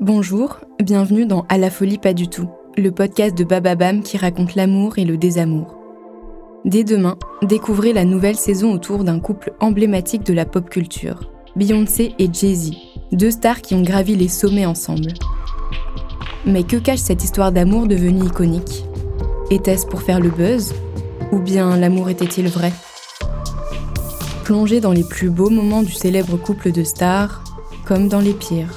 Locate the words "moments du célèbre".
25.50-26.36